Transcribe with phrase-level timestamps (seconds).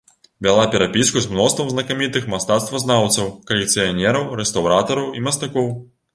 [0.45, 5.73] Вяла перапіску з мноствам знакамітых мастацтвазнаўцаў, калекцыянераў, рэстаўратараў і мастакоў.